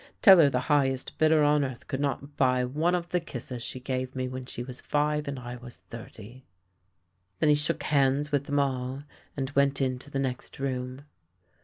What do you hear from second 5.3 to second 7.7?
I was thirty!" Then he